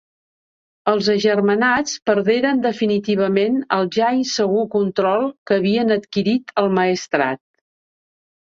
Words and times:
Els 0.91 1.09
agermanats 1.15 1.93
perderen 2.09 2.63
definitivament 2.63 3.59
el 3.77 3.85
ja 3.99 4.09
insegur 4.23 4.65
control 4.79 5.29
que 5.51 5.61
havien 5.63 5.97
adquirit 6.01 6.57
el 6.63 6.73
Maestrat. 6.81 7.43